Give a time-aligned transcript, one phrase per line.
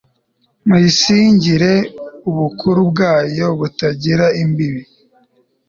[0.67, 1.73] muyisingirize
[2.29, 4.83] ubukuru bwayo butagira imbibi